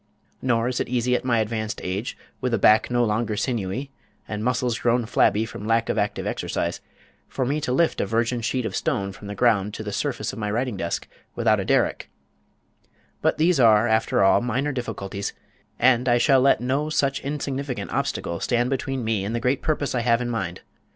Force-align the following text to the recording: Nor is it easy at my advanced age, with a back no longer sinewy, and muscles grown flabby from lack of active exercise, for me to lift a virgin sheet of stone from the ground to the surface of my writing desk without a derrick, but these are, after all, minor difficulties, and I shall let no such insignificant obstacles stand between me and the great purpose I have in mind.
Nor 0.41 0.67
is 0.67 0.79
it 0.79 0.89
easy 0.89 1.13
at 1.15 1.23
my 1.23 1.37
advanced 1.37 1.79
age, 1.83 2.17
with 2.41 2.55
a 2.55 2.57
back 2.57 2.89
no 2.89 3.03
longer 3.05 3.37
sinewy, 3.37 3.91
and 4.27 4.43
muscles 4.43 4.79
grown 4.79 5.05
flabby 5.05 5.45
from 5.45 5.67
lack 5.67 5.89
of 5.89 5.97
active 5.99 6.25
exercise, 6.25 6.81
for 7.27 7.45
me 7.45 7.61
to 7.61 7.71
lift 7.71 8.01
a 8.01 8.07
virgin 8.07 8.41
sheet 8.41 8.65
of 8.65 8.75
stone 8.75 9.11
from 9.11 9.27
the 9.27 9.35
ground 9.35 9.75
to 9.75 9.83
the 9.83 9.91
surface 9.91 10.33
of 10.33 10.39
my 10.39 10.49
writing 10.49 10.75
desk 10.75 11.07
without 11.35 11.59
a 11.59 11.65
derrick, 11.65 12.09
but 13.21 13.37
these 13.37 13.59
are, 13.59 13.87
after 13.87 14.23
all, 14.23 14.41
minor 14.41 14.71
difficulties, 14.71 15.33
and 15.77 16.09
I 16.09 16.17
shall 16.17 16.41
let 16.41 16.61
no 16.61 16.89
such 16.89 17.19
insignificant 17.19 17.91
obstacles 17.91 18.45
stand 18.45 18.71
between 18.71 19.03
me 19.05 19.23
and 19.23 19.35
the 19.35 19.39
great 19.39 19.61
purpose 19.61 19.93
I 19.93 19.99
have 20.01 20.19
in 20.19 20.31
mind. 20.31 20.61